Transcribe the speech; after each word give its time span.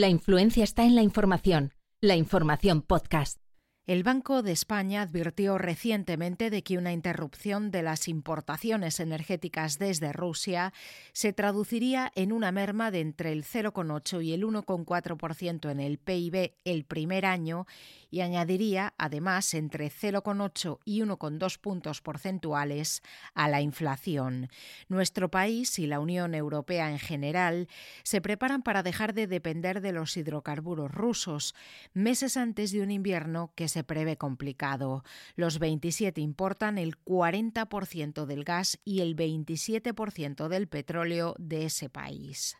La 0.00 0.08
influencia 0.08 0.64
está 0.64 0.84
en 0.84 0.94
la 0.94 1.02
información. 1.02 1.74
La 2.00 2.16
información 2.16 2.80
podcast. 2.80 3.38
El 3.86 4.02
Banco 4.02 4.42
de 4.42 4.52
España 4.52 5.02
advirtió 5.02 5.58
recientemente 5.58 6.48
de 6.48 6.62
que 6.62 6.78
una 6.78 6.94
interrupción 6.94 7.70
de 7.70 7.82
las 7.82 8.08
importaciones 8.08 8.98
energéticas 8.98 9.78
desde 9.78 10.14
Rusia 10.14 10.72
se 11.12 11.34
traduciría 11.34 12.12
en 12.14 12.32
una 12.32 12.50
merma 12.50 12.90
de 12.90 13.00
entre 13.00 13.32
el 13.32 13.44
0,8 13.44 14.24
y 14.24 14.32
el 14.32 14.44
1,4% 14.44 15.70
en 15.70 15.80
el 15.80 15.98
PIB 15.98 16.54
el 16.64 16.84
primer 16.86 17.26
año 17.26 17.66
y 18.10 18.20
añadiría, 18.20 18.94
además, 18.98 19.54
entre 19.54 19.90
0,8 19.90 20.78
y 20.84 21.00
1,2 21.00 21.58
puntos 21.58 22.00
porcentuales 22.00 23.02
a 23.34 23.48
la 23.48 23.60
inflación. 23.60 24.48
Nuestro 24.88 25.30
país 25.30 25.78
y 25.78 25.86
la 25.86 26.00
Unión 26.00 26.34
Europea 26.34 26.90
en 26.90 26.98
general 26.98 27.68
se 28.02 28.20
preparan 28.20 28.62
para 28.62 28.82
dejar 28.82 29.14
de 29.14 29.26
depender 29.26 29.80
de 29.80 29.92
los 29.92 30.16
hidrocarburos 30.16 30.90
rusos, 30.90 31.54
meses 31.94 32.36
antes 32.36 32.72
de 32.72 32.82
un 32.82 32.90
invierno 32.90 33.52
que 33.54 33.68
se 33.68 33.84
prevé 33.84 34.16
complicado. 34.16 35.04
Los 35.36 35.58
27 35.58 36.20
importan 36.20 36.78
el 36.78 36.98
40% 37.04 38.26
del 38.26 38.44
gas 38.44 38.78
y 38.84 39.00
el 39.00 39.16
27% 39.16 40.48
del 40.48 40.68
petróleo 40.68 41.34
de 41.38 41.66
ese 41.66 41.88
país. 41.88 42.56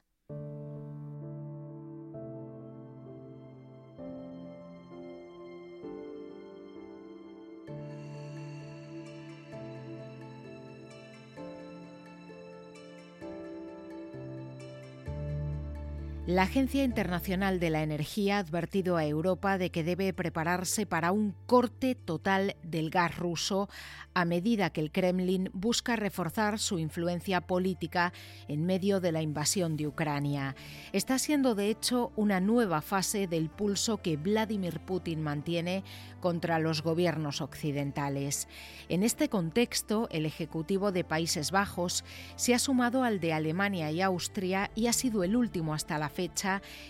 La 16.31 16.43
Agencia 16.43 16.85
Internacional 16.85 17.59
de 17.59 17.71
la 17.71 17.83
Energía 17.83 18.37
ha 18.37 18.39
advertido 18.39 18.97
a 18.97 19.05
Europa 19.05 19.59
de 19.59 19.71
que 19.71 19.83
debe 19.83 20.13
prepararse 20.13 20.87
para 20.87 21.11
un 21.11 21.35
corte 21.47 21.97
total 21.97 22.55
del 22.63 22.91
gas 22.91 23.19
ruso 23.19 23.69
a 24.15 24.25
medida 24.25 24.71
que 24.71 24.81
el 24.81 24.93
Kremlin 24.93 25.51
busca 25.53 25.97
reforzar 25.97 26.61
su 26.61 26.79
influencia 26.79 27.41
política 27.41 28.13
en 28.47 28.65
medio 28.65 29.01
de 29.01 29.11
la 29.11 29.23
invasión 29.23 29.77
de 29.77 29.89
Ucrania. 29.89 30.55
Está 30.93 31.19
siendo, 31.19 31.57
de 31.57 31.69
hecho, 31.69 32.13
una 32.15 32.39
nueva 32.39 32.81
fase 32.81 33.27
del 33.27 33.51
pulso 33.51 33.97
que 33.97 34.17
Vladimir 34.17 34.79
Putin 34.81 35.23
mantiene 35.23 35.83
contra 36.21 36.61
los 36.61 36.83
gobiernos 36.83 37.41
occidentales. 37.41 38.47
En 38.89 39.03
este 39.03 39.29
contexto, 39.29 40.09
el 40.13 40.27
Ejecutivo 40.27 40.93
de 40.93 41.03
Países 41.03 41.51
Bajos 41.51 42.05
se 42.37 42.55
ha 42.55 42.61
sumado 42.61 43.03
al 43.03 43.19
de 43.19 43.33
Alemania 43.33 43.91
y 43.91 44.01
Austria 44.01 44.71
y 44.77 44.87
ha 44.87 44.93
sido 44.93 45.25
el 45.25 45.35
último 45.35 45.75
hasta 45.75 45.99
la 45.99 46.09
fecha 46.09 46.20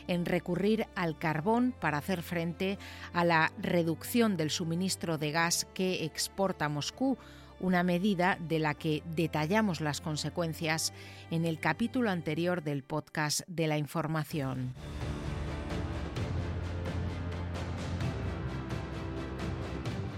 en 0.08 0.26
recurrir 0.26 0.86
al 0.94 1.18
carbón 1.18 1.72
para 1.78 1.98
hacer 1.98 2.22
frente 2.22 2.78
a 3.12 3.24
la 3.24 3.52
reducción 3.58 4.36
del 4.36 4.50
suministro 4.50 5.18
de 5.18 5.30
gas 5.30 5.66
que 5.74 6.04
exporta 6.04 6.68
Moscú, 6.68 7.16
una 7.60 7.82
medida 7.82 8.38
de 8.40 8.58
la 8.58 8.74
que 8.74 9.02
detallamos 9.14 9.80
las 9.80 10.00
consecuencias 10.00 10.92
en 11.30 11.44
el 11.44 11.60
capítulo 11.60 12.10
anterior 12.10 12.62
del 12.62 12.82
podcast 12.82 13.42
de 13.46 13.66
la 13.66 13.78
información. 13.78 14.74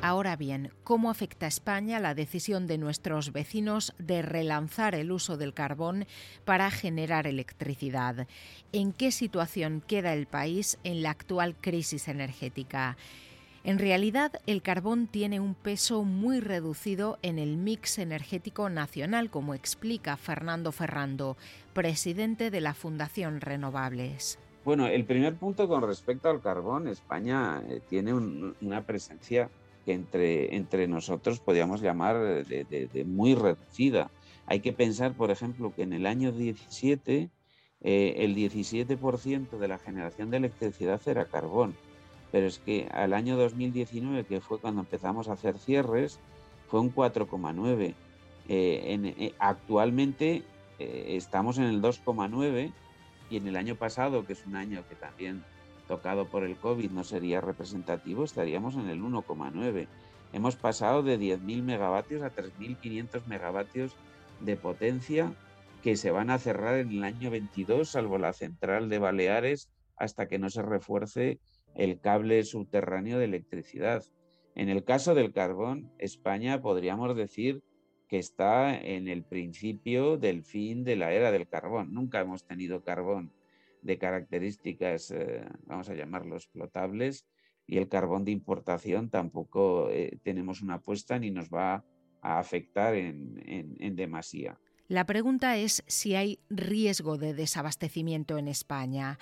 Ahora 0.05 0.34
bien, 0.34 0.72
¿cómo 0.83 1.11
afecta 1.11 1.47
a 1.47 1.48
España 1.48 2.00
la 2.00 2.17
decisión 2.17 2.67
de 2.67 2.77
nuestros 2.77 3.31
vecinos 3.31 3.95
de 4.00 4.20
relanzar 4.20 4.97
el 4.97 5.12
uso 5.12 5.36
del 5.36 5.55
carbón 5.55 6.06
para 6.44 6.72
generar 6.72 7.28
electricidad? 7.28 8.27
¿En 8.72 8.92
qué 8.92 9.12
situación 9.12 9.81
queda 9.81 10.12
el 10.12 10.27
país 10.27 10.77
en 10.83 11.05
la 11.05 11.11
actual 11.11 11.55
crisis 11.55 12.09
energética? 12.09 12.97
En 13.62 13.78
realidad, 13.78 14.33
el 14.48 14.61
carbón 14.61 15.06
tiene 15.06 15.39
un 15.39 15.55
peso 15.55 16.03
muy 16.03 16.41
reducido 16.41 17.20
en 17.22 17.39
el 17.39 17.56
mix 17.56 17.98
energético 17.98 18.69
nacional, 18.71 19.31
como 19.31 19.54
explica 19.54 20.16
Fernando 20.16 20.72
Ferrando, 20.72 21.37
presidente 21.75 22.50
de 22.50 22.60
la 22.60 22.75
Fundación 22.75 23.41
Renovables. 23.41 24.41
Bueno, 24.65 24.88
el 24.88 25.04
primer 25.04 25.37
punto 25.37 25.69
con 25.69 25.82
respecto 25.82 26.28
al 26.28 26.41
carbón, 26.41 26.88
España 26.88 27.62
eh, 27.69 27.81
tiene 27.88 28.12
una 28.15 28.82
presencia 28.82 29.48
que 29.84 29.93
entre, 29.93 30.56
entre 30.56 30.88
nosotros 30.88 31.41
podríamos 31.41 31.81
llamar 31.81 32.44
de, 32.47 33.04
muy 33.06 33.34
reducida. 33.34 34.10
Hay 34.47 34.60
que 34.60 34.72
pensar, 34.72 35.15
por 35.15 35.31
ejemplo, 35.31 35.72
que 35.75 35.82
en 35.82 35.93
el 35.93 36.06
año 36.06 36.32
17 36.32 37.31
eh, 37.84 38.15
el 38.19 38.37
17% 38.37 39.59
de 39.59 39.69
la 39.69 39.78
generación 39.78 40.31
de 40.31 40.37
electricidad 40.38 41.00
era 41.06 41.25
carbón, 41.25 41.75
pero 42.31 42.47
es 42.47 42.59
que 42.59 42.88
al 42.92 43.12
año 43.12 43.37
2019, 43.37 44.25
que 44.25 44.41
fue 44.41 44.59
cuando 44.59 44.81
empezamos 44.81 45.28
a 45.28 45.32
hacer 45.32 45.59
cierres, 45.59 46.19
fue 46.69 46.81
un 46.81 46.94
4,9. 46.94 47.81
Eh, 47.84 47.94
eh, 48.48 49.34
actualmente 49.38 50.42
estamos 50.78 51.59
en 51.59 51.65
el 51.65 51.81
2,9 51.81 52.72
y 53.31 53.37
en 53.37 53.47
el 53.47 53.56
año 53.56 53.76
pasado, 53.76 54.26
que 54.26 54.32
es 54.32 54.44
un 54.47 54.56
año 54.56 54.82
que 54.88 54.97
también 54.97 55.44
tocado 55.92 56.26
por 56.26 56.42
el 56.42 56.56
COVID 56.56 56.91
no 56.91 57.04
sería 57.04 57.42
representativo, 57.42 58.25
estaríamos 58.25 58.76
en 58.76 58.88
el 58.88 59.03
1,9. 59.03 59.88
Hemos 60.32 60.56
pasado 60.56 61.03
de 61.03 61.20
10.000 61.20 61.62
megavatios 61.62 62.22
a 62.22 62.34
3.500 62.34 63.26
megavatios 63.26 63.94
de 64.41 64.56
potencia 64.56 65.34
que 65.82 65.97
se 65.97 66.10
van 66.10 66.30
a 66.30 66.38
cerrar 66.38 66.76
en 66.76 66.92
el 66.92 67.04
año 67.04 67.30
22, 67.30 67.91
salvo 67.91 68.16
la 68.16 68.32
central 68.32 68.88
de 68.88 69.00
Baleares, 69.00 69.69
hasta 69.98 70.28
que 70.28 70.38
no 70.38 70.48
se 70.48 70.62
refuerce 70.62 71.41
el 71.75 72.00
cable 72.00 72.42
subterráneo 72.44 73.19
de 73.19 73.26
electricidad. 73.26 74.03
En 74.54 74.70
el 74.70 74.84
caso 74.84 75.14
del 75.14 75.34
carbón, 75.34 75.92
España 75.98 76.62
podríamos 76.62 77.14
decir 77.14 77.62
que 78.09 78.19
está 78.19 78.74
en 78.78 79.09
el 79.09 79.24
principio 79.24 80.16
del 80.16 80.42
fin 80.42 80.84
de 80.84 80.97
la 80.97 81.12
era 81.12 81.30
del 81.30 81.48
carbón. 81.48 81.92
Nunca 81.92 82.20
hemos 82.20 82.44
tenido 82.47 82.82
carbón 82.82 83.30
de 83.82 83.98
características, 83.98 85.10
eh, 85.10 85.44
vamos 85.66 85.88
a 85.88 85.94
llamarlo 85.94 86.37
explotables, 86.37 87.26
y 87.66 87.78
el 87.78 87.88
carbón 87.88 88.25
de 88.25 88.32
importación 88.32 89.10
tampoco 89.10 89.91
eh, 89.91 90.19
tenemos 90.22 90.62
una 90.62 90.75
apuesta 90.75 91.19
ni 91.19 91.31
nos 91.31 91.48
va 91.48 91.84
a 92.21 92.38
afectar 92.38 92.94
en, 92.94 93.42
en 93.78 93.97
demasía. 93.97 94.59
La 94.88 95.06
pregunta 95.06 95.56
es 95.56 95.82
si 95.87 96.15
hay 96.15 96.41
riesgo 96.50 97.16
de 97.19 97.34
desabastecimiento 97.34 98.37
en 98.38 98.48
España. 98.48 99.19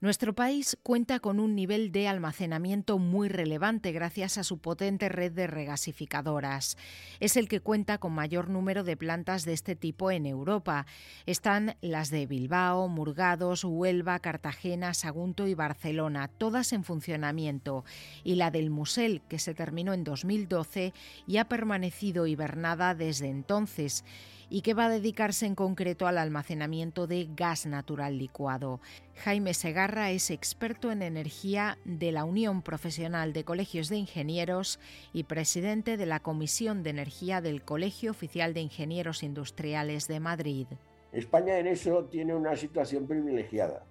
Nuestro 0.00 0.32
país 0.32 0.78
cuenta 0.84 1.18
con 1.18 1.40
un 1.40 1.56
nivel 1.56 1.90
de 1.90 2.06
almacenamiento 2.06 3.00
muy 3.00 3.28
relevante 3.28 3.90
gracias 3.90 4.38
a 4.38 4.44
su 4.44 4.58
potente 4.58 5.08
red 5.08 5.32
de 5.32 5.48
regasificadoras. 5.48 6.76
Es 7.18 7.36
el 7.36 7.48
que 7.48 7.58
cuenta 7.58 7.98
con 7.98 8.12
mayor 8.12 8.48
número 8.48 8.84
de 8.84 8.96
plantas 8.96 9.44
de 9.44 9.54
este 9.54 9.74
tipo 9.74 10.12
en 10.12 10.24
Europa. 10.24 10.86
Están 11.26 11.74
las 11.80 12.10
de 12.10 12.26
Bilbao, 12.26 12.86
Murgados, 12.86 13.64
Huelva, 13.64 14.20
Cartagena, 14.20 14.94
Sagunto 14.94 15.48
y 15.48 15.54
Barcelona, 15.54 16.28
todas 16.28 16.72
en 16.72 16.84
funcionamiento, 16.84 17.84
y 18.22 18.36
la 18.36 18.52
del 18.52 18.70
Musel, 18.70 19.20
que 19.28 19.40
se 19.40 19.52
terminó 19.52 19.94
en 19.94 20.04
2012 20.04 20.92
y 21.26 21.38
ha 21.38 21.48
permanecido 21.48 22.28
hibernada 22.28 22.94
desde 22.94 23.30
entonces 23.30 24.04
y 24.50 24.62
que 24.62 24.74
va 24.74 24.86
a 24.86 24.90
dedicarse 24.90 25.46
en 25.46 25.54
concreto 25.54 26.06
al 26.06 26.18
almacenamiento 26.18 27.06
de 27.06 27.28
gas 27.34 27.66
natural 27.66 28.18
licuado. 28.18 28.80
Jaime 29.16 29.52
Segarra 29.88 30.10
es 30.10 30.30
experto 30.30 30.92
en 30.92 31.00
energía 31.00 31.78
de 31.86 32.12
la 32.12 32.26
Unión 32.26 32.60
Profesional 32.60 33.32
de 33.32 33.44
Colegios 33.44 33.88
de 33.88 33.96
Ingenieros 33.96 34.78
y 35.14 35.24
presidente 35.24 35.96
de 35.96 36.04
la 36.04 36.20
Comisión 36.20 36.82
de 36.82 36.90
Energía 36.90 37.40
del 37.40 37.62
Colegio 37.62 38.10
Oficial 38.10 38.52
de 38.52 38.60
Ingenieros 38.60 39.22
Industriales 39.22 40.06
de 40.06 40.20
Madrid. 40.20 40.66
España 41.10 41.58
en 41.58 41.68
eso 41.68 42.04
tiene 42.04 42.34
una 42.34 42.54
situación 42.54 43.06
privilegiada. 43.06 43.86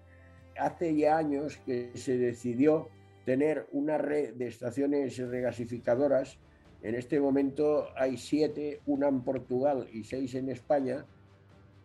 Hace 0.59 0.95
ya 0.95 1.17
años 1.17 1.57
que 1.65 1.89
se 1.95 2.19
decidió 2.19 2.89
tener 3.25 3.65
una 3.71 3.97
red 3.97 4.35
de 4.35 4.49
estaciones 4.49 5.17
regasificadoras 5.17 6.37
en 6.83 6.93
este 6.93 7.19
momento 7.19 7.87
hay 7.95 8.17
siete, 8.17 8.81
una 8.85 9.07
en 9.07 9.21
Portugal 9.21 9.87
y 9.91 10.03
seis 10.03 10.35
en 10.35 10.49
España, 10.49 11.07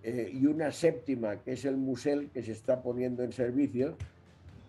eh, 0.04 0.30
y 0.32 0.46
una 0.46 0.72
séptima, 0.72 1.40
que 1.42 1.52
es 1.52 1.64
el 1.64 1.76
Musel, 1.76 2.30
que 2.30 2.42
se 2.42 2.52
está 2.52 2.82
poniendo 2.82 3.22
en 3.22 3.32
servicio, 3.32 3.96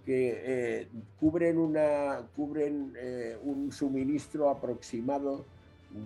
que 0.05 0.41
eh, 0.45 0.87
cubren, 1.19 2.93
eh, 2.97 3.37
un 3.43 3.71
suministro 3.71 4.49
aproximado 4.49 5.45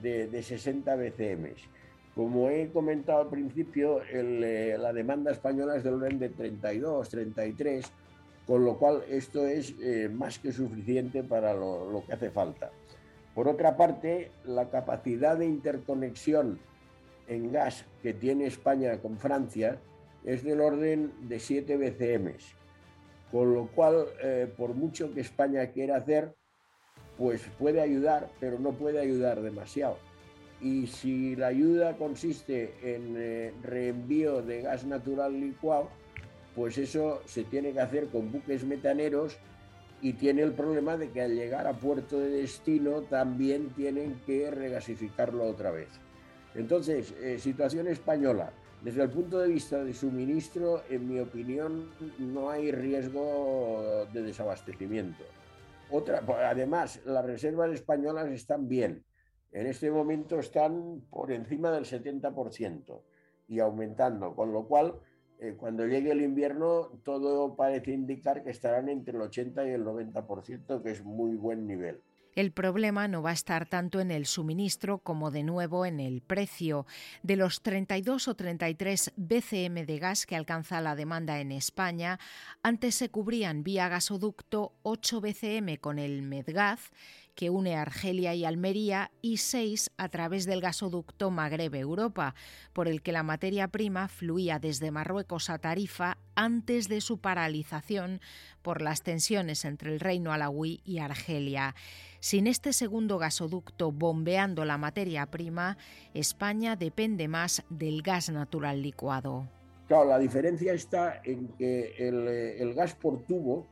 de, 0.01 0.27
de, 0.27 0.43
60 0.43 0.95
BCM. 0.95 1.53
Como 2.15 2.49
he 2.49 2.69
comentado 2.69 3.21
al 3.21 3.29
principio, 3.29 4.01
la 4.11 4.91
demanda 4.91 5.31
española 5.31 5.75
es 5.75 5.83
del 5.83 5.95
orden 5.95 6.17
de 6.17 6.29
32, 6.29 7.09
33, 7.09 7.91
con 8.47 8.65
lo 8.65 8.77
cual 8.77 9.03
esto 9.07 9.45
es 9.45 9.75
más 10.11 10.39
que 10.39 10.51
suficiente 10.51 11.21
para 11.21 11.53
lo 11.53 12.03
que 12.07 12.13
hace 12.13 12.31
falta. 12.31 12.71
Por 13.35 13.47
otra 13.47 13.77
parte, 13.77 14.31
la 14.45 14.71
capacidad 14.71 15.37
de 15.37 15.45
interconexión 15.45 16.57
en 17.27 17.51
gas 17.51 17.85
que 18.01 18.13
tiene 18.13 18.47
España 18.47 18.97
con 18.97 19.19
Francia 19.19 19.79
es 20.25 20.43
del 20.43 20.59
orden 20.59 21.11
de 21.29 21.39
7 21.39 21.77
BCM. 21.77 22.33
Con 23.31 23.53
lo 23.53 23.67
cual, 23.67 24.05
eh, 24.23 24.51
por 24.55 24.73
mucho 24.73 25.13
que 25.13 25.21
España 25.21 25.67
quiera 25.67 25.97
hacer, 25.97 26.33
pues 27.17 27.41
puede 27.59 27.81
ayudar, 27.81 28.29
pero 28.39 28.59
no 28.59 28.71
puede 28.71 28.99
ayudar 28.99 29.41
demasiado. 29.41 29.97
Y 30.61 30.87
si 30.87 31.35
la 31.35 31.47
ayuda 31.47 31.97
consiste 31.97 32.73
en 32.81 33.15
eh, 33.17 33.53
reenvío 33.63 34.41
de 34.41 34.61
gas 34.61 34.85
natural 34.85 35.39
licuado, 35.39 35.89
pues 36.55 36.77
eso 36.77 37.21
se 37.25 37.43
tiene 37.43 37.73
que 37.73 37.81
hacer 37.81 38.07
con 38.07 38.31
buques 38.31 38.63
metaneros 38.63 39.37
y 40.01 40.13
tiene 40.13 40.41
el 40.41 40.53
problema 40.53 40.97
de 40.97 41.09
que 41.09 41.21
al 41.21 41.35
llegar 41.35 41.67
a 41.67 41.73
puerto 41.73 42.19
de 42.19 42.29
destino 42.29 43.01
también 43.03 43.69
tienen 43.69 44.19
que 44.25 44.49
regasificarlo 44.49 45.43
otra 45.45 45.71
vez. 45.71 45.89
Entonces, 46.55 47.13
eh, 47.21 47.37
situación 47.39 47.87
española. 47.87 48.51
Desde 48.81 49.03
el 49.03 49.09
punto 49.09 49.39
de 49.39 49.49
vista 49.49 49.83
de 49.83 49.93
suministro, 49.93 50.83
en 50.89 51.07
mi 51.07 51.19
opinión, 51.19 51.89
no 52.19 52.49
hay 52.49 52.71
riesgo 52.71 54.05
de 54.13 54.21
desabastecimiento. 54.21 55.23
Otra, 55.89 56.23
además, 56.49 57.01
las 57.05 57.25
reservas 57.25 57.71
españolas 57.71 58.27
están 58.27 58.67
bien. 58.67 59.03
En 59.51 59.65
este 59.65 59.89
momento 59.89 60.39
están 60.39 61.01
por 61.09 61.31
encima 61.31 61.71
del 61.71 61.85
70% 61.85 63.01
y 63.47 63.59
aumentando, 63.59 64.35
con 64.35 64.51
lo 64.51 64.67
cual 64.67 64.99
eh, 65.39 65.55
cuando 65.57 65.85
llegue 65.85 66.11
el 66.11 66.21
invierno, 66.21 66.99
todo 67.03 67.55
parece 67.55 67.91
indicar 67.91 68.43
que 68.43 68.51
estarán 68.51 68.89
entre 68.89 69.15
el 69.15 69.21
80 69.21 69.67
y 69.67 69.71
el 69.71 69.85
90%, 69.85 70.83
que 70.83 70.91
es 70.91 71.03
muy 71.03 71.35
buen 71.35 71.65
nivel. 71.65 72.01
El 72.37 72.51
problema 72.51 73.07
no 73.07 73.23
va 73.23 73.31
a 73.31 73.33
estar 73.33 73.67
tanto 73.67 73.99
en 73.99 74.11
el 74.11 74.27
suministro 74.27 74.99
como 74.99 75.31
de 75.31 75.41
nuevo 75.41 75.87
en 75.87 75.99
el 75.99 76.21
precio. 76.21 76.85
De 77.23 77.35
los 77.35 77.63
32 77.63 78.27
o 78.27 78.35
33 78.35 79.13
BCM 79.15 79.87
de 79.87 79.97
gas 79.97 80.27
que 80.27 80.35
alcanza 80.35 80.79
la 80.79 80.95
demanda 80.95 81.39
en 81.39 81.51
España, 81.51 82.19
antes 82.61 82.93
se 82.93 83.09
cubrían 83.09 83.63
vía 83.63 83.89
gasoducto 83.89 84.75
8 84.83 85.19
BCM 85.19 85.77
con 85.77 85.97
el 85.97 86.21
Medgaz 86.21 86.91
que 87.37 87.51
une 87.51 87.75
Argelia 87.75 88.33
y 88.33 88.45
Almería, 88.45 89.11
y 89.21 89.37
seis 89.37 89.91
a 89.95 90.09
través 90.09 90.47
del 90.47 90.59
gasoducto 90.59 91.29
Magreb-Europa, 91.29 92.33
por 92.73 92.87
el 92.87 93.03
que 93.03 93.11
la 93.11 93.21
materia 93.21 93.67
prima 93.67 94.07
fluía 94.07 94.57
desde 94.57 94.89
Marruecos 94.89 95.51
a 95.51 95.59
Tarifa 95.59 96.17
antes 96.33 96.89
de 96.89 96.99
su 96.99 97.19
paralización 97.19 98.21
por 98.63 98.81
las 98.81 99.03
tensiones 99.03 99.65
entre 99.65 99.93
el 99.93 99.99
reino 99.99 100.33
alawí 100.33 100.81
y 100.83 100.97
Argelia. 100.97 101.75
Sin 102.19 102.47
este 102.47 102.73
segundo 102.73 103.19
gasoducto 103.19 103.91
bombeando 103.91 104.65
la 104.65 104.79
materia 104.79 105.27
prima, 105.27 105.77
España 106.15 106.75
depende 106.75 107.27
más 107.27 107.63
del 107.69 108.01
gas 108.01 108.31
natural 108.31 108.81
licuado. 108.81 109.47
La 109.89 110.17
diferencia 110.17 110.73
está 110.73 111.21
en 111.23 111.49
que 111.49 111.93
el, 111.99 112.27
el 112.27 112.73
gas 112.73 112.95
por 112.95 113.21
tubo 113.27 113.67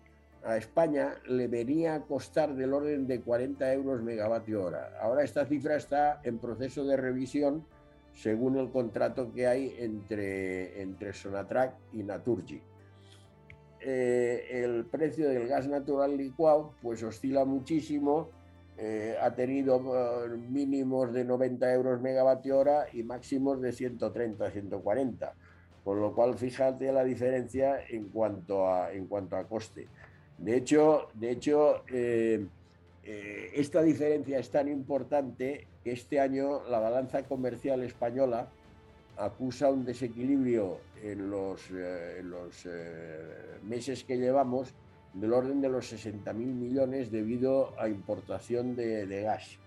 a 0.45 0.57
España 0.57 1.15
le 1.27 1.47
venía 1.47 1.95
a 1.95 2.01
costar 2.01 2.55
del 2.55 2.73
orden 2.73 3.07
de 3.07 3.21
40 3.21 3.73
euros 3.73 4.03
megavatio 4.03 4.63
hora. 4.63 4.91
Ahora 5.01 5.23
esta 5.23 5.45
cifra 5.45 5.75
está 5.75 6.21
en 6.23 6.37
proceso 6.37 6.85
de 6.85 6.97
revisión 6.97 7.65
según 8.13 8.57
el 8.57 8.69
contrato 8.69 9.33
que 9.33 9.47
hay 9.47 9.75
entre, 9.79 10.81
entre 10.81 11.13
Sonatrach 11.13 11.73
y 11.93 12.03
Naturgy. 12.03 12.61
Eh, 13.81 14.63
el 14.63 14.85
precio 14.85 15.29
del 15.29 15.47
gas 15.47 15.67
natural 15.67 16.15
licuado 16.15 16.73
pues 16.81 17.03
oscila 17.03 17.43
muchísimo, 17.43 18.29
eh, 18.77 19.15
ha 19.21 19.33
tenido 19.33 20.25
eh, 20.25 20.29
mínimos 20.29 21.13
de 21.13 21.25
90 21.25 21.73
euros 21.73 22.01
megavatio 22.01 22.57
hora 22.57 22.85
y 22.93 23.03
máximos 23.03 23.61
de 23.61 23.71
130, 23.71 24.51
140, 24.51 25.33
con 25.83 25.99
lo 25.99 26.13
cual 26.13 26.35
fíjate 26.35 26.91
la 26.91 27.03
diferencia 27.03 27.79
en 27.87 28.09
cuanto 28.09 28.67
a, 28.67 28.91
en 28.91 29.07
cuanto 29.07 29.37
a 29.37 29.47
coste. 29.47 29.87
De 30.37 30.57
hecho, 30.57 31.07
de 31.13 31.31
hecho 31.31 31.83
eh, 31.87 32.45
eh, 33.03 33.51
esta 33.53 33.81
diferencia 33.81 34.39
es 34.39 34.49
tan 34.49 34.67
importante 34.67 35.67
que 35.83 35.91
este 35.91 36.19
año 36.19 36.63
la 36.69 36.79
balanza 36.79 37.23
comercial 37.23 37.83
española 37.83 38.49
acusa 39.17 39.69
un 39.69 39.85
desequilibrio 39.85 40.79
en 41.01 41.29
los, 41.29 41.61
eh, 41.73 42.21
meses 43.63 44.03
que 44.03 44.17
llevamos 44.17 44.73
del 45.13 45.31
orden 45.31 45.61
de 45.61 45.69
los 45.69 45.93
60.000 45.93 46.33
millones 46.33 47.11
debido 47.11 47.79
a 47.79 47.87
importación 47.87 48.75
de 48.75 49.21
gas, 49.21 49.57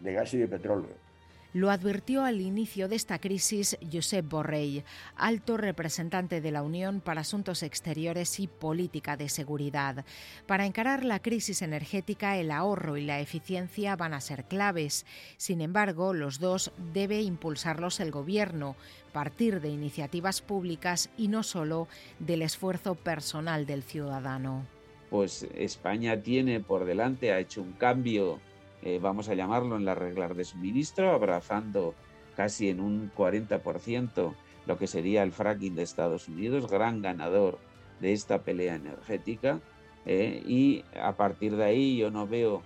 de 0.00 0.12
gas 0.14 0.32
y 0.32 0.38
de 0.38 0.48
petróleo. 0.48 1.07
Lo 1.54 1.70
advirtió 1.70 2.24
al 2.24 2.42
inicio 2.42 2.88
de 2.88 2.96
esta 2.96 3.18
crisis 3.18 3.78
Josep 3.90 4.28
Borrell, 4.28 4.84
alto 5.16 5.56
representante 5.56 6.42
de 6.42 6.50
la 6.50 6.62
Unión 6.62 7.00
para 7.00 7.22
Asuntos 7.22 7.62
Exteriores 7.62 8.38
y 8.38 8.48
Política 8.48 9.16
de 9.16 9.30
Seguridad. 9.30 10.04
Para 10.46 10.66
encarar 10.66 11.06
la 11.06 11.20
crisis 11.22 11.62
energética, 11.62 12.36
el 12.36 12.50
ahorro 12.50 12.98
y 12.98 13.06
la 13.06 13.20
eficiencia 13.20 13.96
van 13.96 14.12
a 14.12 14.20
ser 14.20 14.44
claves. 14.44 15.06
Sin 15.38 15.62
embargo, 15.62 16.12
los 16.12 16.38
dos 16.38 16.70
debe 16.92 17.22
impulsarlos 17.22 18.00
el 18.00 18.10
Gobierno, 18.10 18.76
partir 19.14 19.62
de 19.62 19.70
iniciativas 19.70 20.42
públicas 20.42 21.08
y 21.16 21.28
no 21.28 21.42
solo 21.42 21.88
del 22.18 22.42
esfuerzo 22.42 22.94
personal 22.94 23.64
del 23.64 23.82
ciudadano. 23.82 24.66
Pues 25.08 25.46
España 25.56 26.20
tiene 26.20 26.60
por 26.60 26.84
delante, 26.84 27.32
ha 27.32 27.38
hecho 27.38 27.62
un 27.62 27.72
cambio 27.72 28.38
eh, 28.82 28.98
vamos 29.00 29.28
a 29.28 29.34
llamarlo, 29.34 29.76
en 29.76 29.84
las 29.84 29.98
reglas 29.98 30.36
de 30.36 30.44
suministro, 30.44 31.10
abrazando 31.10 31.94
casi 32.36 32.68
en 32.68 32.80
un 32.80 33.10
40% 33.16 34.34
lo 34.66 34.78
que 34.78 34.86
sería 34.86 35.22
el 35.22 35.32
fracking 35.32 35.74
de 35.74 35.82
Estados 35.82 36.28
Unidos, 36.28 36.70
gran 36.70 37.02
ganador 37.02 37.58
de 38.00 38.12
esta 38.12 38.42
pelea 38.42 38.76
energética. 38.76 39.60
Eh, 40.06 40.42
y 40.46 40.84
a 40.98 41.16
partir 41.16 41.56
de 41.56 41.64
ahí 41.64 41.96
yo 41.96 42.10
no 42.10 42.26
veo 42.26 42.62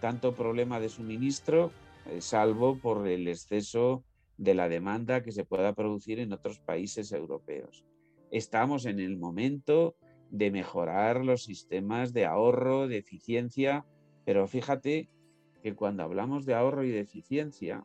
tanto 0.00 0.34
problema 0.34 0.80
de 0.80 0.88
suministro, 0.88 1.72
eh, 2.06 2.20
salvo 2.20 2.78
por 2.78 3.06
el 3.06 3.28
exceso 3.28 4.04
de 4.38 4.54
la 4.54 4.68
demanda 4.68 5.22
que 5.22 5.32
se 5.32 5.44
pueda 5.44 5.74
producir 5.74 6.20
en 6.20 6.32
otros 6.32 6.58
países 6.58 7.12
europeos. 7.12 7.84
Estamos 8.30 8.86
en 8.86 9.00
el 9.00 9.16
momento 9.16 9.96
de 10.30 10.50
mejorar 10.50 11.24
los 11.24 11.44
sistemas 11.44 12.12
de 12.12 12.26
ahorro, 12.26 12.88
de 12.88 12.98
eficiencia, 12.98 13.84
pero 14.24 14.46
fíjate 14.46 15.08
que 15.66 15.74
cuando 15.74 16.04
hablamos 16.04 16.46
de 16.46 16.54
ahorro 16.54 16.84
y 16.84 16.92
de 16.92 17.00
eficiencia, 17.00 17.84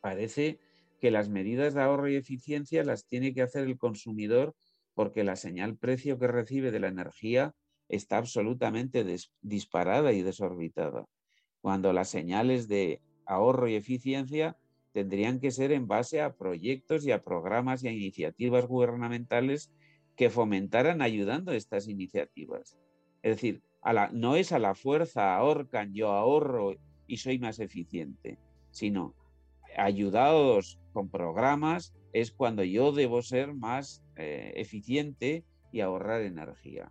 parece 0.00 0.60
que 1.00 1.10
las 1.10 1.28
medidas 1.28 1.74
de 1.74 1.82
ahorro 1.82 2.08
y 2.08 2.14
eficiencia 2.14 2.84
las 2.84 3.04
tiene 3.04 3.34
que 3.34 3.42
hacer 3.42 3.64
el 3.64 3.76
consumidor 3.76 4.54
porque 4.94 5.24
la 5.24 5.34
señal 5.34 5.76
precio 5.76 6.20
que 6.20 6.28
recibe 6.28 6.70
de 6.70 6.78
la 6.78 6.86
energía 6.86 7.52
está 7.88 8.18
absolutamente 8.18 9.04
disparada 9.42 10.12
y 10.12 10.22
desorbitada, 10.22 11.06
cuando 11.60 11.92
las 11.92 12.10
señales 12.10 12.68
de 12.68 13.02
ahorro 13.26 13.66
y 13.66 13.74
eficiencia 13.74 14.56
tendrían 14.92 15.40
que 15.40 15.50
ser 15.50 15.72
en 15.72 15.88
base 15.88 16.20
a 16.20 16.36
proyectos 16.36 17.04
y 17.04 17.10
a 17.10 17.24
programas 17.24 17.82
y 17.82 17.88
a 17.88 17.92
iniciativas 17.92 18.66
gubernamentales 18.68 19.72
que 20.14 20.30
fomentaran 20.30 21.02
ayudando 21.02 21.50
estas 21.50 21.88
iniciativas. 21.88 22.78
Es 23.20 23.34
decir, 23.34 23.64
no 24.12 24.36
es 24.36 24.52
a 24.52 24.58
la 24.58 24.74
fuerza, 24.74 25.36
ahorcan, 25.36 25.92
yo 25.94 26.10
ahorro 26.12 26.74
y 27.06 27.16
soy 27.18 27.38
más 27.38 27.58
eficiente, 27.58 28.38
sino 28.70 29.14
ayudados 29.76 30.78
con 30.92 31.08
programas 31.08 31.94
es 32.12 32.32
cuando 32.32 32.64
yo 32.64 32.92
debo 32.92 33.22
ser 33.22 33.54
más 33.54 34.02
eh, 34.16 34.52
eficiente 34.56 35.44
y 35.72 35.80
ahorrar 35.80 36.22
energía. 36.22 36.90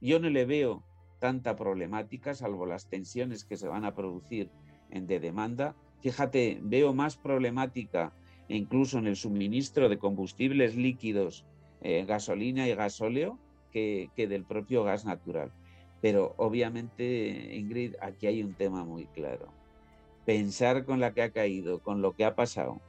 Yo 0.00 0.20
no 0.20 0.30
le 0.30 0.44
veo 0.44 0.84
tanta 1.18 1.56
problemática, 1.56 2.34
salvo 2.34 2.66
las 2.66 2.88
tensiones 2.88 3.44
que 3.44 3.56
se 3.56 3.66
van 3.66 3.84
a 3.84 3.94
producir 3.94 4.50
en 4.90 5.06
de 5.06 5.20
demanda. 5.20 5.74
Fíjate, 6.00 6.60
veo 6.62 6.94
más 6.94 7.16
problemática 7.16 8.12
incluso 8.48 8.98
en 8.98 9.06
el 9.06 9.16
suministro 9.16 9.88
de 9.88 9.98
combustibles 9.98 10.76
líquidos, 10.76 11.44
eh, 11.82 12.04
gasolina 12.06 12.66
y 12.68 12.74
gasóleo, 12.74 13.38
que 13.70 14.10
del 14.16 14.44
propio 14.44 14.82
gas 14.82 15.04
natural. 15.04 15.52
Pero 16.00 16.34
obviamente, 16.36 17.54
Ingrid, 17.54 17.94
aquí 18.00 18.26
hay 18.26 18.42
un 18.42 18.54
tema 18.54 18.84
muy 18.84 19.06
claro. 19.06 19.48
Pensar 20.24 20.84
con 20.84 21.00
la 21.00 21.12
que 21.12 21.22
ha 21.22 21.30
caído, 21.30 21.80
con 21.80 22.02
lo 22.02 22.12
que 22.12 22.24
ha 22.24 22.34
pasado, 22.34 22.80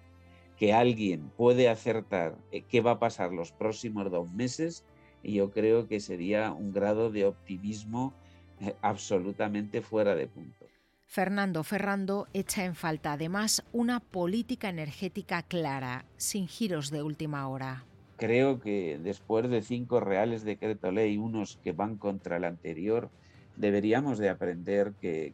que 0.58 0.74
alguien 0.74 1.32
puede 1.38 1.70
acertar 1.70 2.38
eh, 2.52 2.64
qué 2.64 2.82
va 2.82 2.92
a 2.92 3.00
pasar 3.00 3.32
los 3.32 3.52
próximos 3.52 4.12
dos 4.12 4.32
meses, 4.34 4.84
yo 5.24 5.52
creo 5.52 5.88
que 5.88 6.00
sería 6.00 6.52
un 6.52 6.72
grado 6.72 7.10
de 7.12 7.26
optimismo 7.26 8.14
eh, 8.62 8.76
absolutamente 8.82 9.82
fuera 9.82 10.16
de 10.16 10.28
punto. 10.28 10.66
Fernando 11.06 11.64
Ferrando 11.64 12.28
echa 12.34 12.66
en 12.66 12.76
falta 12.76 13.14
además 13.14 13.64
una 13.72 14.00
política 14.00 14.70
energética 14.70 15.42
clara, 15.42 16.06
sin 16.18 16.48
giros 16.48 16.92
de 16.92 17.02
última 17.02 17.48
hora 17.48 17.86
creo 18.20 18.60
que 18.60 19.00
después 19.02 19.50
de 19.50 19.62
cinco 19.62 20.02
reales 20.02 20.44
decreto 20.44 20.92
ley, 20.92 21.18
unos 21.18 21.58
que 21.64 21.72
van 21.72 21.96
contra 21.96 22.38
el 22.38 22.44
anterior, 22.44 23.10
deberíamos 23.56 24.20
de 24.20 24.30
aprender 24.30 24.94
que, 25.02 25.34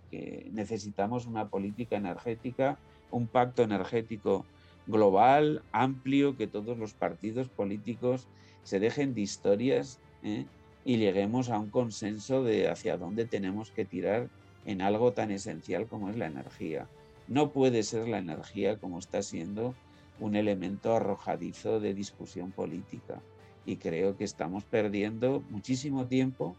necesitamos 0.53 1.25
una 1.25 1.49
política 1.49 1.97
energética, 1.97 2.77
un 3.11 3.27
pacto 3.27 3.63
energético 3.63 4.45
global, 4.87 5.63
amplio, 5.71 6.37
que 6.37 6.47
todos 6.47 6.77
los 6.77 6.93
partidos 6.93 7.49
políticos 7.49 8.27
se 8.63 8.79
dejen 8.79 9.15
de 9.15 9.21
historias 9.21 9.99
¿eh? 10.23 10.45
y 10.85 10.97
lleguemos 10.97 11.49
a 11.49 11.59
un 11.59 11.69
consenso 11.69 12.43
de 12.43 12.69
hacia 12.69 12.97
dónde 12.97 13.25
tenemos 13.25 13.71
que 13.71 13.85
tirar 13.85 14.29
en 14.65 14.81
algo 14.81 15.11
tan 15.11 15.31
esencial 15.31 15.87
como 15.87 16.09
es 16.09 16.17
la 16.17 16.27
energía. 16.27 16.87
No 17.27 17.49
puede 17.49 17.81
ser 17.81 18.07
la 18.07 18.19
energía 18.19 18.77
como 18.77 18.99
está 18.99 19.23
siendo 19.23 19.73
un 20.19 20.36
elemento 20.36 20.95
arrojadizo 20.95 21.79
de 21.79 21.93
discusión 21.93 22.51
política. 22.51 23.22
Y 23.65 23.77
creo 23.77 24.15
que 24.15 24.24
estamos 24.24 24.63
perdiendo 24.63 25.43
muchísimo 25.50 26.05
tiempo, 26.05 26.55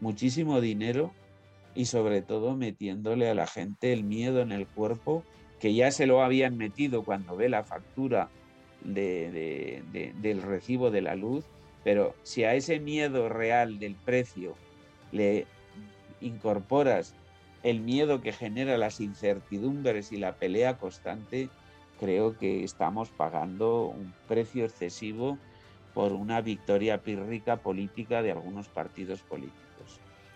muchísimo 0.00 0.60
dinero 0.60 1.12
y 1.74 1.86
sobre 1.86 2.22
todo 2.22 2.56
metiéndole 2.56 3.28
a 3.28 3.34
la 3.34 3.46
gente 3.46 3.92
el 3.92 4.04
miedo 4.04 4.40
en 4.40 4.52
el 4.52 4.66
cuerpo 4.66 5.22
que 5.60 5.74
ya 5.74 5.90
se 5.90 6.06
lo 6.06 6.22
habían 6.22 6.56
metido 6.56 7.02
cuando 7.02 7.36
ve 7.36 7.48
la 7.48 7.64
factura 7.64 8.28
del 8.82 10.42
recibo 10.42 10.90
de 10.90 11.00
la 11.00 11.14
luz, 11.14 11.44
pero 11.82 12.14
si 12.22 12.44
a 12.44 12.54
ese 12.54 12.78
miedo 12.78 13.28
real 13.28 13.78
del 13.78 13.94
precio 13.94 14.54
le 15.12 15.46
incorporas 16.20 17.14
el 17.62 17.80
miedo 17.80 18.20
que 18.20 18.32
genera 18.32 18.78
las 18.78 19.00
incertidumbres 19.00 20.12
y 20.12 20.18
la 20.18 20.36
pelea 20.36 20.78
constante, 20.78 21.48
creo 21.98 22.36
que 22.38 22.64
estamos 22.64 23.10
pagando 23.10 23.86
un 23.86 24.14
precio 24.28 24.64
excesivo 24.64 25.38
por 25.94 26.12
una 26.12 26.40
victoria 26.40 27.02
pírrica 27.02 27.56
política 27.56 28.22
de 28.22 28.32
algunos 28.32 28.68
partidos 28.68 29.22
políticos. 29.22 29.66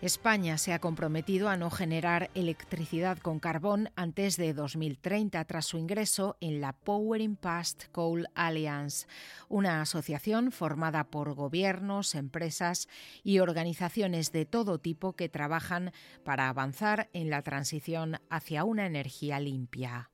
España 0.03 0.57
se 0.57 0.73
ha 0.73 0.79
comprometido 0.79 1.51
a 1.51 1.59
no 1.59 1.69
generar 1.69 2.31
electricidad 2.35 3.19
con 3.19 3.39
carbón 3.39 3.91
antes 3.97 4.39
de 4.39 4.55
2030 4.55 5.45
tras 5.45 5.67
su 5.67 5.77
ingreso 5.77 6.39
en 6.41 6.63
la 6.63 6.73
Powering 6.73 7.37
Past 7.37 7.85
Coal 7.93 8.27
Alliance, 8.35 9.07
una 9.51 9.83
asociación 9.83 10.53
formada 10.53 11.05
por 11.05 11.35
gobiernos, 11.35 12.15
empresas 12.15 12.89
y 13.23 13.41
organizaciones 13.41 14.33
de 14.33 14.47
todo 14.47 14.79
tipo 14.79 15.13
que 15.13 15.29
trabajan 15.29 15.93
para 16.25 16.49
avanzar 16.49 17.11
en 17.13 17.29
la 17.29 17.43
transición 17.43 18.17
hacia 18.31 18.65
una 18.65 18.87
energía 18.87 19.39
limpia. 19.39 20.11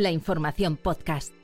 La 0.00 0.10
Información 0.10 0.78
Podcast. 0.78 1.34